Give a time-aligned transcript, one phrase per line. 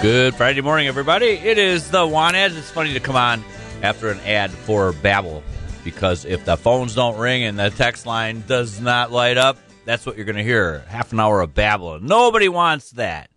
[0.00, 1.30] Good Friday morning, everybody.
[1.30, 2.56] It is the Want Ads.
[2.56, 3.42] It's funny to come on
[3.82, 5.42] after an ad for Babbel
[5.84, 10.04] because if the phones don't ring and the text line does not light up, that's
[10.04, 10.80] what you're going to hear.
[10.88, 12.02] Half an hour of Babbel.
[12.02, 13.30] Nobody wants that.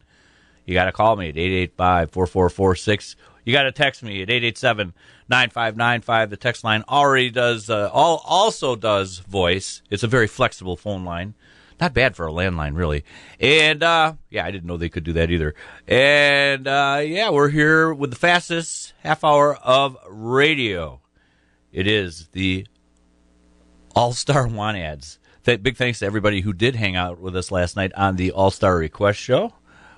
[0.66, 3.16] You got to call me at 885-4446.
[3.46, 6.30] You got to text me at 887-9595.
[6.30, 9.84] The text line already does uh, all also does voice.
[9.90, 11.36] It's a very flexible phone line.
[11.80, 13.06] Not bad for a landline, really.
[13.40, 15.56] And uh, yeah, I didn't know they could do that either.
[15.88, 21.02] And uh, yeah, we're here with the fastest half hour of radio.
[21.72, 22.68] It is the
[23.96, 25.20] All Star Want Ads.
[25.46, 28.32] Th- big thanks to everybody who did hang out with us last night on the
[28.32, 29.54] All Star Request Show.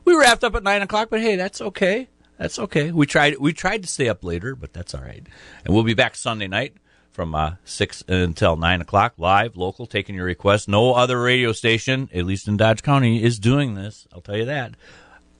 [0.05, 2.09] We wrapped up at nine o'clock, but hey, that's okay.
[2.37, 2.91] That's okay.
[2.91, 3.37] We tried.
[3.37, 5.25] We tried to stay up later, but that's all right.
[5.65, 6.75] And we'll be back Sunday night
[7.11, 10.67] from uh, 6 until 9 o'clock, live, local, taking your requests.
[10.67, 14.07] No other radio station, at least in Dodge County, is doing this.
[14.13, 14.73] I'll tell you that.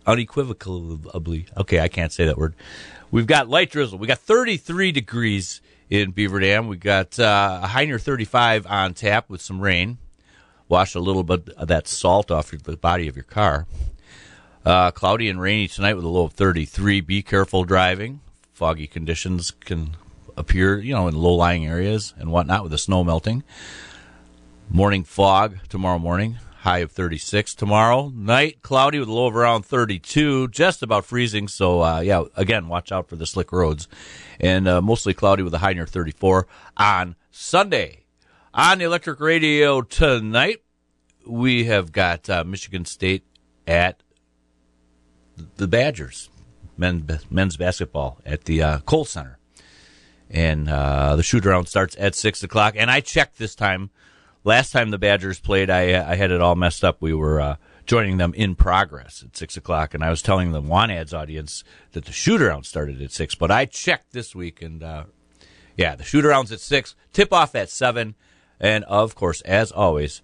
[0.06, 1.46] Unequivocally.
[1.58, 2.56] Okay, I can't say that word.
[3.12, 4.00] We've got light drizzle.
[4.00, 6.68] We got 33 degrees in Beaver Dam.
[6.68, 9.98] We got uh, a high near 35 on tap with some rain.
[10.68, 13.68] Wash a little bit of that salt off the body of your car.
[14.66, 17.02] Uh, cloudy and rainy tonight with a low of 33.
[17.02, 18.22] Be careful driving.
[18.54, 19.98] Foggy conditions can
[20.38, 23.44] appear, you know, in low lying areas and whatnot with the snow melting.
[24.70, 27.56] Morning fog tomorrow morning, high of 36.
[27.56, 31.48] Tomorrow night, cloudy with a low of around 32, just about freezing.
[31.48, 33.88] So, uh, yeah, again, watch out for the slick roads.
[34.40, 38.06] And uh, mostly cloudy with a high near 34 on Sunday.
[38.54, 40.62] On the electric radio tonight,
[41.26, 43.24] we have got uh, Michigan State
[43.68, 44.02] at
[45.58, 46.30] the Badgers,
[46.78, 49.38] men, men's basketball at the uh, Kohl Center
[50.32, 52.74] and uh, the shoot around starts at six o'clock.
[52.78, 53.92] And I checked this time.
[54.44, 56.98] Last time the Badgers played, I I had it all messed up.
[57.00, 57.56] We were uh,
[57.86, 61.64] joining them in progress at six o'clock, and I was telling the Want Ads audience
[61.92, 63.36] that the shoot around started at six.
[63.36, 65.04] But I checked this week, and uh,
[65.78, 66.96] yeah, the shoot around's at six.
[67.14, 68.16] Tip off at seven,
[68.60, 70.22] and of course, as always,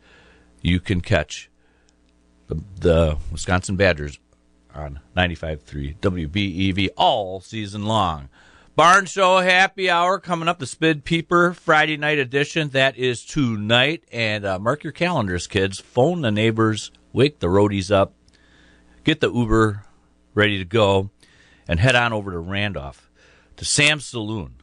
[0.62, 1.50] you can catch
[2.48, 4.20] the, the Wisconsin Badgers
[4.74, 8.30] on 95.3 WBEV all season long.
[8.78, 12.70] Barn Show Happy Hour coming up, the Spid Peeper Friday night edition.
[12.70, 14.04] That is tonight.
[14.12, 15.80] And uh, mark your calendars, kids.
[15.80, 18.14] Phone the neighbors, wake the roadies up,
[19.04, 19.84] get the Uber
[20.36, 21.10] ready to go,
[21.68, 23.10] and head on over to Randolph
[23.56, 24.58] to Sam's Saloon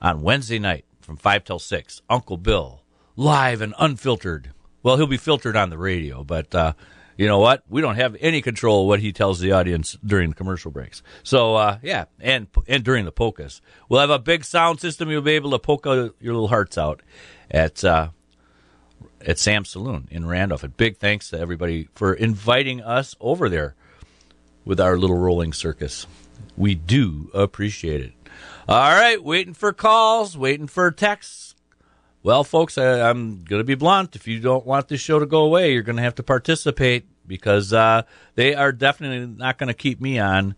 [0.00, 2.02] on Wednesday night from 5 till 6.
[2.08, 2.84] Uncle Bill,
[3.16, 4.52] live and unfiltered.
[4.84, 6.54] Well, he'll be filtered on the radio, but.
[6.54, 6.72] Uh,
[7.18, 7.64] you know what?
[7.68, 11.02] We don't have any control what he tells the audience during the commercial breaks.
[11.24, 15.10] So, uh, yeah, and and during the polkas, we'll have a big sound system.
[15.10, 17.02] You'll be able to poke your little hearts out
[17.50, 18.10] at uh,
[19.26, 20.62] at Sam's Saloon in Randolph.
[20.62, 23.74] And big thanks to everybody for inviting us over there
[24.64, 26.06] with our little rolling circus.
[26.56, 28.12] We do appreciate it.
[28.68, 31.47] All right, waiting for calls, waiting for texts.
[32.22, 34.16] Well, folks, I, am going to be blunt.
[34.16, 37.06] If you don't want this show to go away, you're going to have to participate
[37.26, 38.02] because uh,
[38.34, 40.56] they are definitely not going to keep me on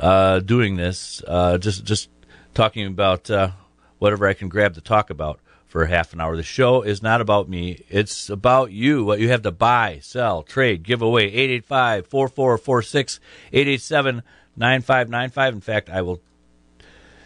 [0.00, 1.20] uh, doing this.
[1.26, 2.10] Uh, just just
[2.54, 3.50] talking about uh,
[3.98, 6.36] whatever I can grab to talk about for half an hour.
[6.36, 7.84] The show is not about me.
[7.88, 11.24] It's about you, what you have to buy, sell, trade, give away.
[11.24, 13.20] 885 4446
[13.52, 14.22] 887
[14.56, 15.54] 9595.
[15.54, 16.20] In fact, I will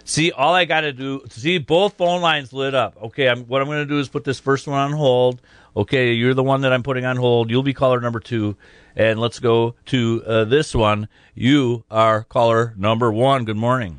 [0.05, 2.97] See, all I got to do, see both phone lines lit up.
[3.03, 5.41] Okay, I'm, what I'm going to do is put this first one on hold.
[5.77, 7.51] Okay, you're the one that I'm putting on hold.
[7.51, 8.57] You'll be caller number two.
[8.97, 11.09] And let's go to uh, this one.
[11.35, 13.45] You are caller number one.
[13.45, 13.97] Good morning.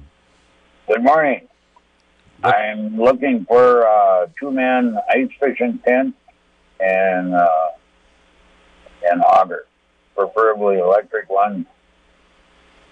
[0.87, 1.47] Good morning.
[2.41, 2.55] What?
[2.55, 6.13] I'm looking for a two man ice fishing tent
[6.79, 7.67] and uh,
[9.09, 9.65] an auger,
[10.15, 11.65] preferably electric one,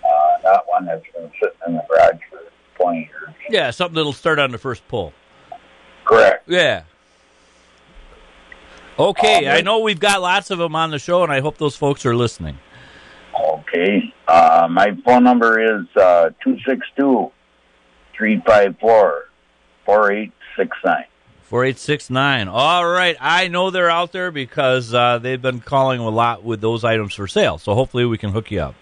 [0.03, 2.39] uh, not one that's been sitting in the garage for
[2.81, 3.35] 20 years.
[3.49, 5.13] Yeah, something that'll start on the first pull.
[6.05, 6.47] Correct.
[6.47, 6.83] Yeah.
[8.99, 11.57] Okay, um, I know we've got lots of them on the show, and I hope
[11.57, 12.57] those folks are listening.
[13.39, 14.13] Okay.
[14.27, 17.31] Uh, my phone number is uh, 262
[18.15, 19.29] 354
[19.85, 21.05] 4869.
[21.43, 22.47] 4869.
[22.47, 23.17] All right.
[23.19, 27.13] I know they're out there because uh, they've been calling a lot with those items
[27.13, 27.57] for sale.
[27.57, 28.75] So hopefully we can hook you up.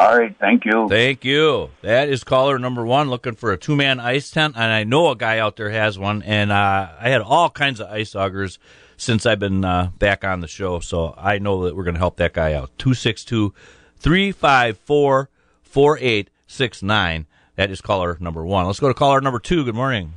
[0.00, 0.88] All right, thank you.
[0.88, 1.68] Thank you.
[1.82, 5.10] That is caller number one looking for a two man ice tent, and I know
[5.10, 6.22] a guy out there has one.
[6.22, 8.56] And uh, I had all kinds of ice augers
[8.96, 12.00] since I've been uh, back on the show, so I know that we're going to
[12.00, 12.70] help that guy out.
[12.78, 13.52] 262
[13.98, 15.28] 354
[15.64, 17.26] 4869.
[17.56, 18.64] That is caller number one.
[18.64, 19.66] Let's go to caller number two.
[19.66, 20.14] Good morning.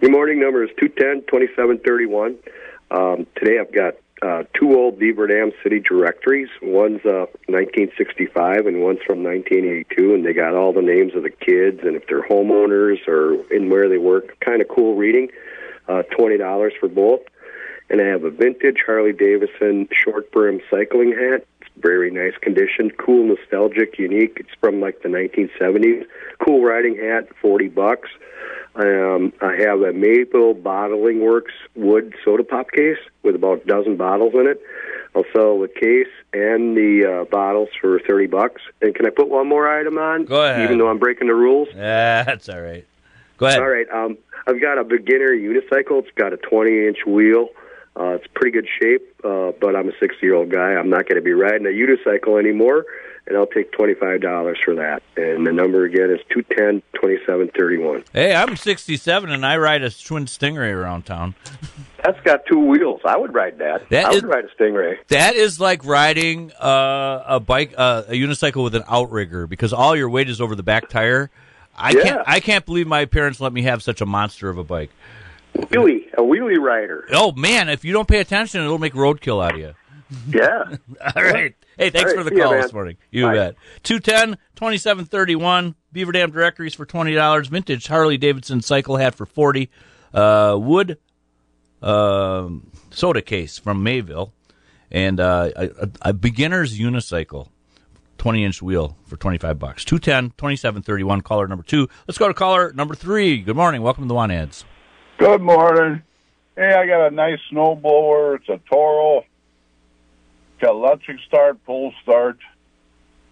[0.00, 0.38] Good morning.
[0.38, 2.38] Number is 210 2731.
[2.92, 6.48] Um, today I've got uh, two old Beaver Dam City directories.
[6.62, 11.30] One's uh, 1965 and one's from 1982, and they got all the names of the
[11.30, 14.40] kids and if they're homeowners or in where they work.
[14.40, 15.28] Kind of cool reading.
[15.86, 17.20] Uh, $20 for both.
[17.90, 21.46] And I have a vintage Harley Davidson short brim cycling hat.
[21.60, 24.38] It's very nice condition, cool, nostalgic, unique.
[24.40, 26.06] It's from like the 1970s.
[26.42, 28.08] Cool riding hat, 40 bucks.
[28.76, 33.96] Um, I have a Mayville Bottling Works wood soda pop case with about a dozen
[33.96, 34.60] bottles in it.
[35.14, 38.62] I'll sell the case and the uh, bottles for thirty bucks.
[38.82, 40.24] And can I put one more item on?
[40.24, 40.64] Go ahead.
[40.64, 41.68] Even though I'm breaking the rules.
[41.72, 42.84] Yeah, that's all right.
[43.38, 43.60] Go ahead.
[43.60, 43.88] All right.
[43.90, 46.00] Um, I've got a beginner unicycle.
[46.02, 47.48] It's got a 20 inch wheel.
[47.98, 50.72] Uh, it's pretty good shape, uh, but I'm a 60 year old guy.
[50.72, 52.86] I'm not going to be riding a unicycle anymore,
[53.26, 55.02] and I'll take $25 for that.
[55.16, 58.04] And the number again is 210 2731.
[58.12, 61.36] Hey, I'm 67 and I ride a Schwinn Stingray around town.
[62.02, 63.00] That's got two wheels.
[63.04, 63.88] I would ride that.
[63.90, 64.98] That I is- would ride a Stingray.
[65.08, 69.94] That is like riding uh, a bike, uh, a unicycle with an outrigger because all
[69.94, 71.30] your weight is over the back tire.
[71.76, 72.02] I Yeah.
[72.02, 72.22] can't.
[72.26, 74.90] I can't believe my parents let me have such a monster of a bike.
[75.54, 77.06] Wheelie, a wheelie rider.
[77.12, 79.74] Oh man, if you don't pay attention, it'll make roadkill out of you.
[80.28, 80.76] Yeah.
[81.16, 81.54] All right.
[81.76, 82.60] Hey, thanks All for the call man.
[82.62, 82.98] this morning.
[83.10, 83.34] You Bye.
[83.34, 83.54] bet.
[83.82, 87.48] 210 2731 Beaver Dam directories for $20.
[87.48, 89.70] Vintage Harley Davidson cycle hat for 40
[90.12, 90.98] uh, Wood
[91.82, 94.32] um, soda case from Mayville.
[94.92, 97.48] And uh, a, a, a beginner's unicycle.
[98.18, 99.84] 20 inch wheel for 25 bucks.
[99.84, 101.88] 210 2731, caller number two.
[102.06, 103.38] Let's go to caller number three.
[103.38, 103.82] Good morning.
[103.82, 104.64] Welcome to the Want Ads.
[105.16, 106.02] Good morning.
[106.56, 108.34] Hey, I got a nice snow blower.
[108.34, 109.24] It's a Toro.
[110.60, 112.38] Got electric start, pull start.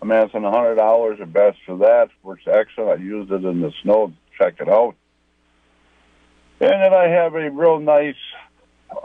[0.01, 2.11] I'm asking hundred dollars at best for that.
[2.23, 3.01] Works excellent.
[3.01, 4.13] I used it in the snow.
[4.39, 4.95] Check it out.
[6.61, 8.15] And then I have a real nice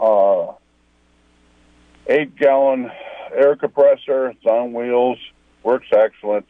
[0.00, 0.52] uh,
[2.06, 2.92] eight gallon
[3.34, 4.28] air compressor.
[4.28, 5.18] It's on wheels.
[5.64, 6.46] Works excellent.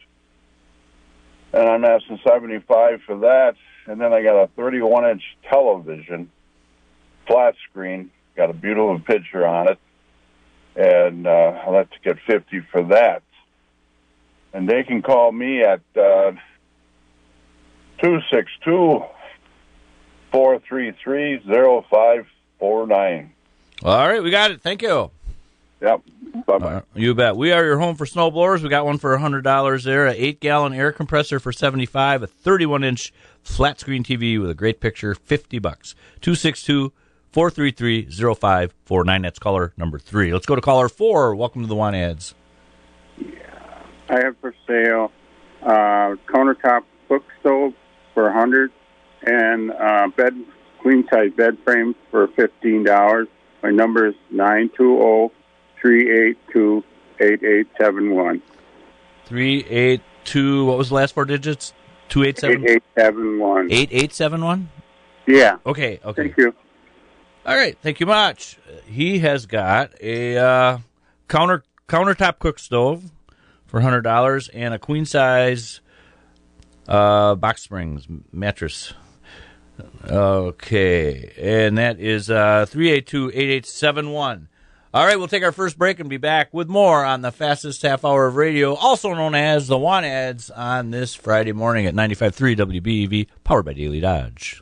[1.53, 3.55] And I'm asking seventy five for that.
[3.87, 6.29] And then I got a thirty one inch television
[7.27, 9.79] flat screen, got a beautiful picture on it,
[10.75, 13.23] and uh, I'll have to get fifty for that.
[14.53, 16.31] And they can call me at uh,
[18.01, 19.03] two six two
[20.31, 22.27] four three three zero five
[22.59, 23.33] four nine.
[23.83, 24.61] All right, we got it.
[24.61, 25.11] Thank you.
[25.81, 26.01] Yep.
[26.45, 26.81] Bye bye.
[26.93, 27.35] You bet.
[27.35, 28.61] We are your home for snow blowers.
[28.61, 30.07] We got one for hundred dollars there.
[30.07, 32.21] A eight gallon air compressor for seventy five.
[32.23, 35.95] A thirty one inch flat screen TV with a great picture, fifty bucks.
[36.21, 36.91] Two six two
[37.31, 39.21] four three three zero five four nine.
[39.21, 40.31] That's caller number three.
[40.31, 41.35] Let's go to caller four.
[41.35, 42.35] Welcome to the want ads.
[43.17, 43.83] Yeah.
[44.09, 45.11] I have for sale
[45.63, 47.73] uh, countertop cook stove
[48.13, 48.71] for a hundred
[49.23, 50.33] and uh, bed
[50.79, 53.27] queen size bed frame for fifteen dollars.
[53.63, 55.31] My number is nine two zero
[55.81, 56.83] three eight two
[57.19, 58.41] eight eight seven one.
[59.25, 60.65] Three eight two.
[60.65, 61.73] What was the last four digits?
[62.09, 63.71] Two eight Eight seven eight seven one.
[63.71, 64.69] eight eight seven one.
[65.27, 65.57] Yeah.
[65.65, 65.99] Okay.
[66.03, 66.23] Okay.
[66.23, 66.53] Thank you.
[67.45, 68.57] All right, thank you much.
[68.85, 70.77] He has got a uh,
[71.27, 73.11] counter countertop cook stove
[73.65, 75.79] for hundred dollars and a queen size
[76.87, 78.93] uh, box springs mattress.
[80.09, 84.49] Okay, and that is uh, three eight two eight eight seven one.
[84.91, 87.83] All right, we'll take our first break and be back with more on the fastest
[87.83, 91.93] half hour of radio, also known as the Want Ads, on this Friday morning at
[91.93, 94.59] 95.3 WBEV, powered by Daily Dodge.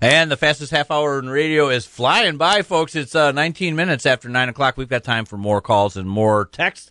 [0.00, 2.96] And the fastest half hour in radio is flying by, folks.
[2.96, 4.78] It's uh, 19 minutes after 9 o'clock.
[4.78, 6.90] We've got time for more calls and more text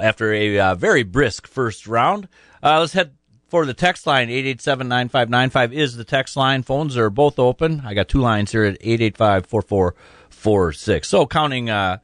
[0.00, 2.26] after a uh, very brisk first round.
[2.60, 3.12] Uh, let's head
[3.52, 4.30] for the text line.
[4.30, 6.62] 887-9595 is the text line.
[6.62, 7.82] Phones are both open.
[7.84, 11.04] I got two lines here at 885-4446.
[11.04, 11.98] So counting uh,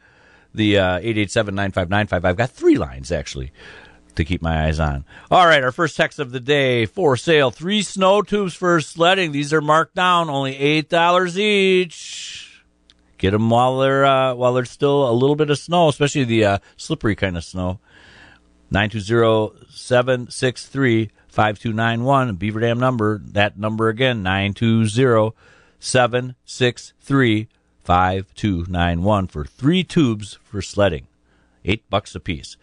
[0.53, 3.51] the uh, 887-9595, I've got three lines, actually
[4.17, 5.07] to keep my eyes on.
[5.31, 9.33] All right, our first text of the day for sale: three snow tubes for sledding.
[9.33, 12.63] These are marked down, only eight dollars each.
[13.17, 16.45] Get them while they're uh, while there's still a little bit of snow, especially the
[16.45, 17.79] uh, slippery kind of snow.
[18.71, 23.19] Nine two zero seven six three five two nine one Beaver Dam number.
[23.25, 25.35] That number again nine two zero
[25.79, 27.49] seven six three
[27.85, 31.07] five two nine one for three tubes for sledding.
[31.65, 32.57] eight bucks a piece.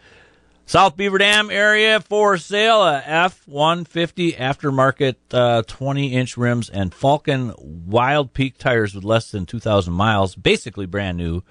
[0.68, 7.54] South Beaver Dam area for sale, a F-150 aftermarket uh, 20-inch rims and Falken
[7.88, 11.44] Wildpeak tires with less than 2,000 miles, basically brand new,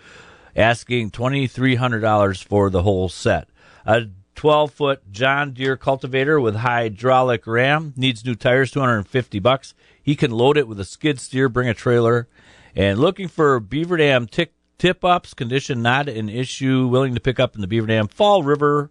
[0.56, 3.48] asking $2,300 for the whole set.
[3.86, 9.74] A 12-foot John Deere cultivator with hydraulic ram needs new tires, 250 bucks.
[10.02, 12.28] He can load it with a skid steer, bring a trailer,
[12.74, 17.38] and looking for Beaver Dam tick tip ups, condition not an issue, willing to pick
[17.38, 18.90] up in the Beaver Dam, Fall River,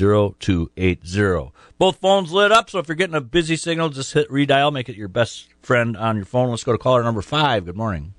[0.00, 1.52] 920-791-0280.
[1.78, 4.88] Both phones lit up, so if you're getting a busy signal, just hit redial, make
[4.88, 6.50] it your best friend on your phone.
[6.50, 7.66] Let's go to caller number five.
[7.66, 8.14] Good morning.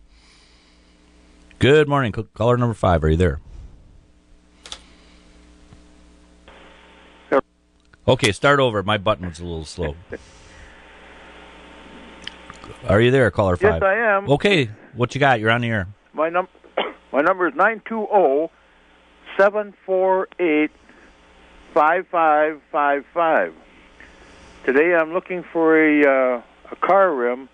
[1.59, 2.11] Good morning.
[2.11, 3.41] Caller number five, are you there?
[8.07, 8.83] Okay, start over.
[8.83, 9.95] My button was a little slow.
[12.87, 13.81] Are you there, caller five?
[13.81, 14.29] Yes, I am.
[14.29, 15.41] Okay, what you got?
[15.41, 15.87] You're on the air.
[16.13, 16.47] My num
[17.11, 18.49] my number is nine two zero
[19.37, 20.71] seven four eight
[21.73, 23.53] five five five five.
[24.65, 27.49] Today I'm looking for a uh, a car rim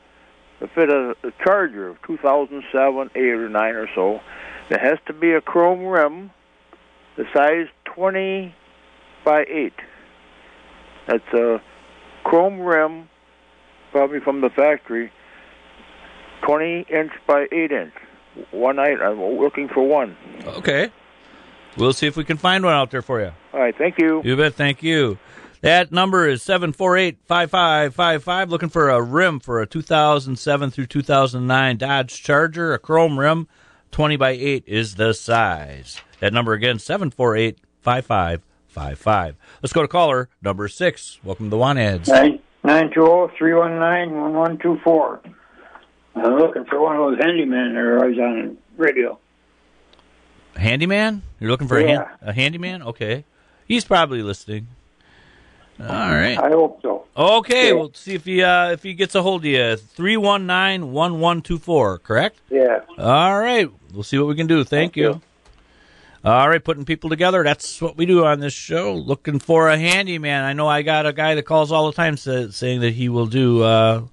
[0.60, 4.22] to fit a, a Charger of 2007, eight or nine or so.
[4.70, 6.32] It has to be a chrome rim,
[7.18, 8.56] the size 20
[9.26, 9.74] by eight.
[11.08, 11.62] That's a
[12.24, 13.10] chrome rim,
[13.92, 15.12] probably from the factory,
[16.44, 17.94] 20 inch by 8 inch.
[18.52, 20.18] One night, I'm looking for one.
[20.46, 20.92] Okay.
[21.78, 23.34] We'll see if we can find one out there for you.
[23.54, 24.22] All right, thank you.
[24.24, 25.18] You bet, thank you.
[25.62, 28.50] That number is 748-5555.
[28.50, 33.48] Looking for a rim for a 2007 through 2009 Dodge Charger, a chrome rim,
[33.92, 36.02] 20 by 8 is the size.
[36.20, 39.36] That number again, 748-5555.
[39.62, 41.20] Let's go to caller number 6.
[41.24, 42.10] Welcome to the oh, Want Ads.
[42.66, 45.20] 920-319-1124.
[46.16, 49.18] I'm looking for one of those handymen that are always on the radio.
[50.56, 51.22] Handyman?
[51.40, 52.82] You're looking for a, hand, a handyman?
[52.84, 53.26] Okay.
[53.68, 54.68] He's probably listening.
[55.80, 56.38] All right.
[56.38, 57.06] I hope so.
[57.18, 57.74] Okay, Okay.
[57.74, 59.76] we'll see if he uh, if he gets a hold of you.
[59.76, 62.40] Three one nine one one two four, correct?
[62.50, 62.82] Yeah.
[62.98, 64.64] All right, we'll see what we can do.
[64.64, 65.22] Thank, you.
[66.24, 67.44] All right, putting people together.
[67.44, 68.94] That's what we do on this show.
[68.94, 70.44] Looking for a handyman.
[70.44, 73.10] I know I got a guy that calls all the time sa- saying that he
[73.10, 74.04] will do uh,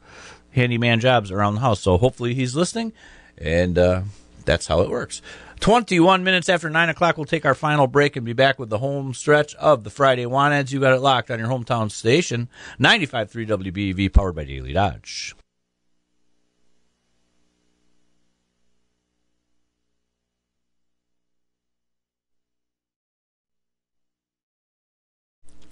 [0.53, 1.81] handyman jobs around the house.
[1.81, 2.93] So hopefully he's listening,
[3.39, 4.03] and uh,
[4.45, 5.23] that's how it works.
[5.61, 8.79] 21 minutes after 9 o'clock, we'll take our final break and be back with the
[8.79, 10.73] home stretch of the Friday Want Ads.
[10.73, 12.49] You got it locked on your hometown station,
[12.79, 15.35] 95.3 WBEV, powered by Daily Dodge.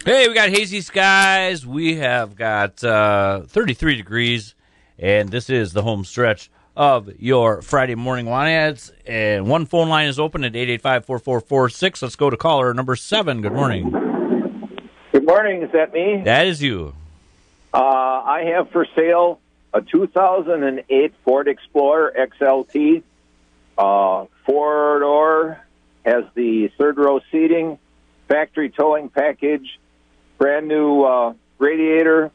[0.05, 1.67] Hey, we got hazy skies.
[1.67, 4.55] We have got uh, 33 degrees,
[4.99, 8.93] and this is the home stretch of your Friday morning want ads.
[9.05, 12.03] And one phone line is open at 885 4446.
[12.03, 13.43] Let's go to caller number seven.
[13.43, 13.91] Good morning.
[15.11, 15.63] Good morning.
[15.63, 16.23] Is that me?
[16.25, 16.95] That is you.
[17.75, 19.41] Uh, I have for sale
[19.75, 23.03] a 2008 Ford Explorer XLT,
[23.77, 25.61] uh, four door,
[26.05, 27.79] has the third row seating,
[28.29, 29.79] factory towing package,
[30.39, 32.31] brand new uh, radiator,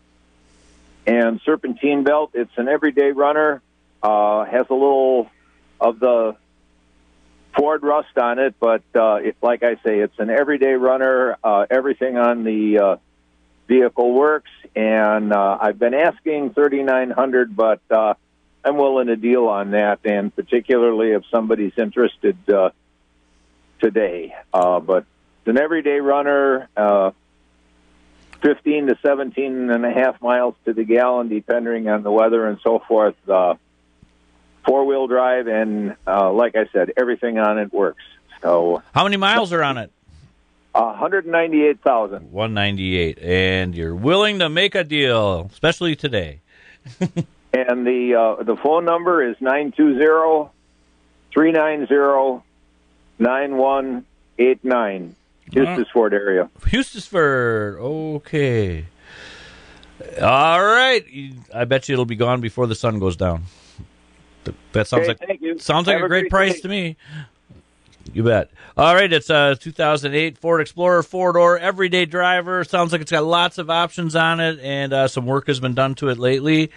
[1.07, 2.31] and serpentine belt.
[2.33, 3.61] It's an everyday runner.
[4.03, 5.31] Uh, has a little
[5.79, 6.35] of the
[7.55, 11.37] Ford rust on it, but uh, it, like I say, it's an everyday runner.
[11.41, 12.95] Uh, everything on the uh,
[13.67, 18.15] vehicle works, and uh, I've been asking thirty nine hundred, but uh,
[18.65, 22.71] I'm willing to deal on that, and particularly if somebody's interested uh,
[23.79, 24.35] today.
[24.53, 25.05] Uh, but
[25.39, 27.11] it's an everyday runner, uh,
[28.41, 32.59] fifteen to seventeen and a half miles to the gallon, depending on the weather and
[32.63, 33.15] so forth.
[33.29, 33.55] Uh,
[34.65, 38.01] Four wheel drive, and uh, like I said, everything on it works.
[38.41, 39.91] So How many miles are on it?
[40.75, 42.31] uh, 198,000.
[42.31, 43.19] 198.
[43.21, 46.39] And you're willing to make a deal, especially today.
[47.55, 49.35] And the uh, the phone number is
[53.19, 55.13] 920-390-9189.
[55.51, 56.49] Hustisford area.
[56.61, 57.77] Hustisford.
[57.77, 58.85] Okay.
[60.19, 61.05] All right.
[61.53, 63.43] I bet you it'll be gone before the sun goes down.
[64.45, 66.61] Th- That sounds Okay, like sounds like Have a great price day.
[66.61, 66.97] to me.
[68.13, 68.51] You bet.
[68.75, 72.63] All right, it's a 2008 Ford Explorer four door everyday driver.
[72.65, 75.73] Sounds like it's got lots of options on it, and uh, some work has been
[75.73, 76.69] done to it lately.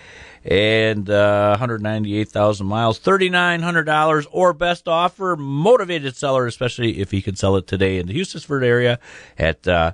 [0.45, 5.35] And uh, 198,000 miles, $3,900 or best offer.
[5.37, 9.01] Motivated seller, especially if he could sell it today in the Hustisford area
[9.37, 9.93] at uh,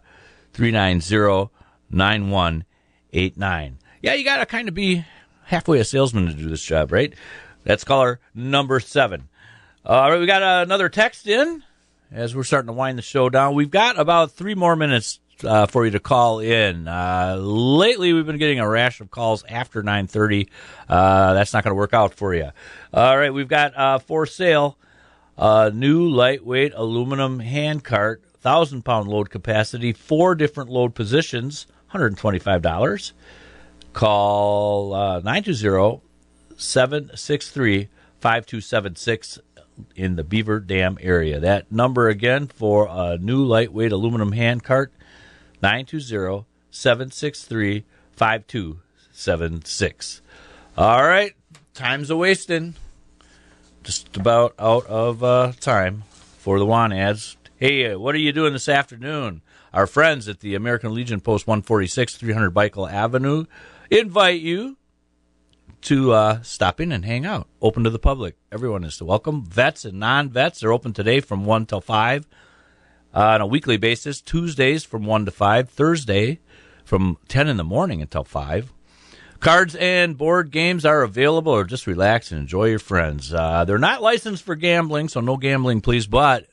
[0.53, 1.51] 390
[1.91, 3.79] 9189.
[4.03, 5.05] Yeah, you got to kind of be
[5.45, 7.15] halfway a salesman to do this job, right?
[7.65, 9.29] That's caller number seven.
[9.85, 11.63] All right, we got another text in
[12.11, 13.55] as we're starting to wind the show down.
[13.55, 16.87] We've got about three more minutes uh, for you to call in.
[16.87, 20.49] Uh, lately, we've been getting a rash of calls after 9:30.
[20.89, 22.51] Uh, that's not going to work out for you.
[22.93, 24.79] All right, we've got uh, for sale
[25.37, 33.13] a new lightweight aluminum hand cart, thousand pound load capacity, four different load positions, $125.
[33.93, 36.01] Call uh, 920
[36.63, 37.89] 763
[38.21, 39.41] 5276
[39.97, 41.41] in the Beaver Dam area.
[41.41, 44.93] That number again for a new lightweight aluminum handcart
[45.63, 50.23] 920 763 5276.
[50.77, 51.33] All right,
[51.75, 52.75] time's a wasting.
[53.83, 56.05] Just about out of uh, time
[56.39, 57.37] for the want ads.
[57.57, 59.41] Hey, uh, what are you doing this afternoon?
[59.73, 63.47] Our friends at the American Legion Post 146, 300 Beichl Avenue
[63.91, 64.77] invite you
[65.83, 67.49] to uh, stop in and hang out.
[67.61, 68.37] Open to the public.
[68.53, 69.45] Everyone is welcome.
[69.45, 72.27] Vets and non vets are open today from 1 till 5
[73.15, 74.21] uh, on a weekly basis.
[74.21, 75.69] Tuesdays from 1 to 5.
[75.69, 76.41] Thursday
[76.85, 78.73] from 10 in the morning until 5.
[79.41, 83.35] Cards and board games are available, or just relax and enjoy your friends.
[83.35, 86.07] Uh, they're not licensed for gambling, so no gambling, please.
[86.07, 86.47] But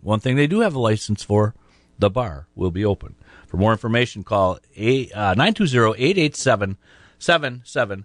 [0.00, 1.56] one thing they do have a license for
[1.98, 3.16] the bar will be open.
[3.48, 6.76] For more information, call 920 887
[7.18, 8.04] 7777.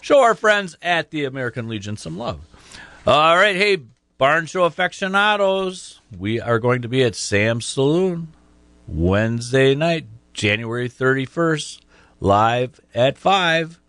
[0.00, 2.40] Show our friends at the American Legion some love.
[3.06, 3.78] All right, hey,
[4.18, 8.28] Barn Show aficionados, we are going to be at Sam's Saloon
[8.86, 11.80] Wednesday night, January 31st,
[12.20, 13.80] live at 5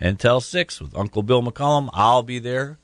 [0.00, 1.88] until 6 with Uncle Bill McCollum.
[1.92, 2.78] I'll be there.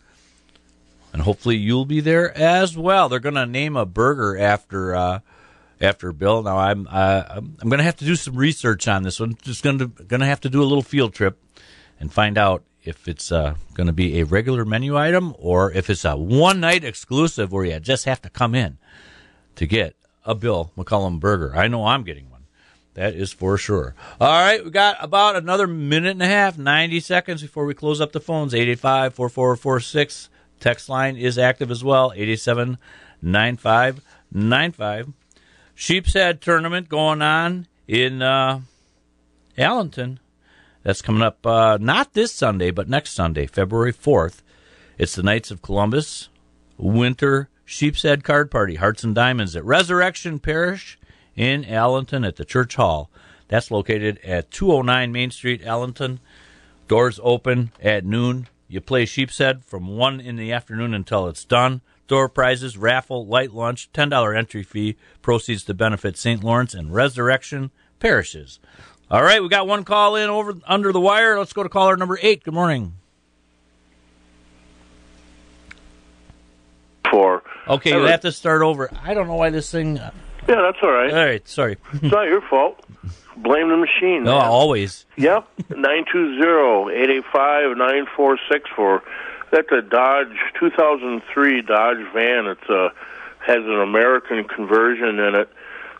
[1.12, 3.08] And hopefully you'll be there as well.
[3.08, 5.20] They're going to name a burger after uh,
[5.82, 6.42] after Bill.
[6.42, 9.36] Now I'm uh, I'm going to have to do some research on this one.
[9.42, 11.38] Just going to going to have to do a little field trip
[12.00, 15.90] and find out if it's uh, going to be a regular menu item or if
[15.90, 18.78] it's a one night exclusive where you just have to come in
[19.56, 21.54] to get a Bill McCullum burger.
[21.54, 22.44] I know I'm getting one.
[22.94, 23.94] That is for sure.
[24.20, 28.00] All right, we got about another minute and a half, 90 seconds before we close
[28.00, 28.54] up the phones.
[28.54, 30.28] 885 4446.
[30.60, 32.12] Text line is active as well.
[32.14, 32.78] 87
[33.22, 35.12] 9595.
[35.74, 38.60] Sheep's Head tournament going on in uh,
[39.58, 40.18] Allenton.
[40.82, 44.42] That's coming up uh, not this Sunday, but next Sunday, February 4th.
[44.98, 46.28] It's the Knights of Columbus
[46.76, 50.98] Winter Sheep's Head Card Party, Hearts and Diamonds at Resurrection Parish
[51.34, 53.10] in Allenton at the Church Hall.
[53.48, 56.18] That's located at 209 Main Street, Allenton.
[56.88, 58.48] Doors open at noon.
[58.68, 61.80] You play Sheep's Head from 1 in the afternoon until it's done.
[62.12, 64.98] Door prizes, raffle, light lunch, $10 entry fee.
[65.22, 66.44] Proceeds to benefit St.
[66.44, 67.70] Lawrence and Resurrection
[68.00, 68.60] parishes.
[69.10, 71.38] All right, we got one call in over under the wire.
[71.38, 72.44] Let's go to caller number eight.
[72.44, 72.92] Good morning.
[77.10, 77.44] Four.
[77.66, 78.90] Okay, you have to start over.
[79.02, 79.98] I don't know why this thing.
[79.98, 80.10] Uh,
[80.46, 81.10] yeah, that's all right.
[81.10, 81.78] All right, sorry.
[81.94, 82.78] it's not your fault.
[83.38, 84.24] Blame the machine.
[84.24, 84.48] No, man.
[84.50, 85.06] always.
[85.16, 89.02] Yep, nine two zero eight eight five nine four six four.
[89.52, 92.46] That's a Dodge 2003 Dodge van.
[92.46, 92.88] It's a
[93.46, 95.48] has an American conversion in it,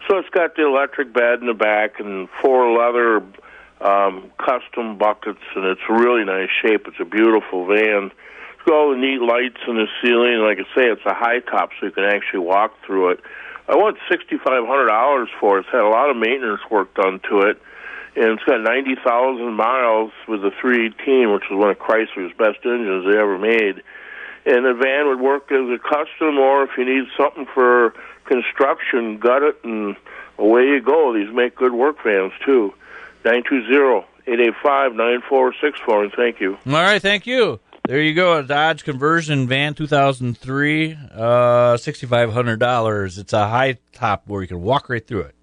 [0.09, 3.21] so it's got the electric bed in the back and four leather
[3.83, 6.87] um, custom buckets, and it's really nice shape.
[6.87, 8.11] It's a beautiful van.
[8.55, 10.39] It's got all the neat lights in the ceiling.
[10.39, 13.21] Like I say, it's a high top, so you can actually walk through it.
[13.69, 15.67] I want sixty five hundred dollars for it.
[15.67, 17.61] It's had a lot of maintenance work done to it,
[18.17, 22.33] and it's got ninety thousand miles with the three eighteen, which was one of Chrysler's
[22.37, 23.83] best engines they ever made.
[24.45, 27.95] And the van would work as a custom, or if you need something for
[28.25, 29.97] construction, gut it and
[30.39, 31.15] away you go.
[31.15, 32.75] These make good work vans too.
[33.25, 36.59] 920 885 9464, and thank you.
[36.67, 37.61] All right, thank you.
[37.89, 43.19] There you go, a Dodge conversion van, 2003, uh, $6,500.
[43.19, 45.35] It's a high top where you can walk right through it.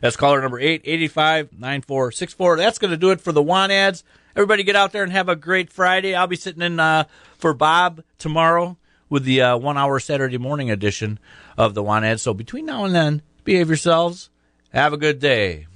[0.00, 2.56] That's caller number 885-9464.
[2.56, 4.02] That's going to do it for the want ads.
[4.34, 6.14] Everybody get out there and have a great Friday.
[6.14, 7.04] I'll be sitting in uh,
[7.36, 8.76] for Bob tomorrow
[9.08, 11.18] with the uh, one-hour Saturday morning edition
[11.58, 12.22] of the want ads.
[12.22, 14.30] So between now and then, behave yourselves.
[14.72, 15.66] Have a good day.